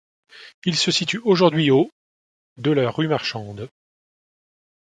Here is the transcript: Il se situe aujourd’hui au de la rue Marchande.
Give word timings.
Il 0.65 0.75
se 0.75 0.89
situe 0.89 1.19
aujourd’hui 1.19 1.69
au 1.69 1.91
de 2.57 2.71
la 2.71 2.89
rue 2.89 3.07
Marchande. 3.07 3.69